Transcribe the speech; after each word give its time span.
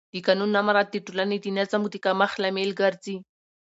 د 0.13 0.15
قانون 0.27 0.49
نه 0.55 0.61
مراعت 0.67 0.89
د 0.91 0.97
ټولنې 1.05 1.37
د 1.41 1.45
نظم 1.57 1.81
د 1.91 1.95
کمښت 2.05 2.37
لامل 2.43 2.71
ګرځي 2.81 3.15